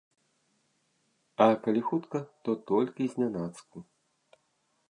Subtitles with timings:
[1.45, 2.17] А калі хутка,
[2.47, 3.77] то толькі знянацку.